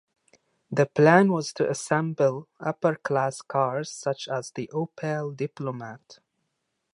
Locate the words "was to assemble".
1.31-2.47